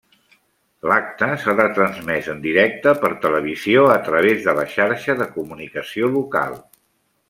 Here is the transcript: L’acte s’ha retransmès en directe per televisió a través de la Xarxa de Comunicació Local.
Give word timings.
L’acte 0.91 1.27
s’ha 1.43 1.55
retransmès 1.57 2.31
en 2.35 2.41
directe 2.47 2.95
per 3.05 3.13
televisió 3.27 3.87
a 3.99 4.01
través 4.11 4.43
de 4.49 4.59
la 4.63 4.67
Xarxa 4.77 5.21
de 5.25 5.33
Comunicació 5.39 6.15
Local. 6.21 6.63